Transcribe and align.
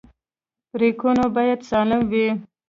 برېکونه 0.71 1.25
باید 1.35 1.59
سالم 1.69 2.01
وي. 2.11 2.27